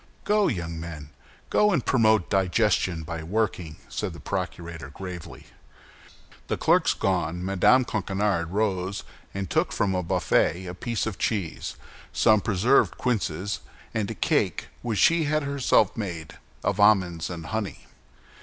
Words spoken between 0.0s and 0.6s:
"Go,